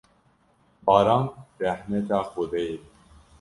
[0.85, 1.23] Baran
[1.61, 2.77] rehmeta Xwedê ye.